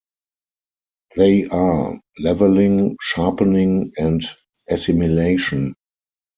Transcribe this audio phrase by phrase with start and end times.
[1.15, 4.23] They are: "leveling", "sharpening", and
[4.67, 5.75] "assimilation".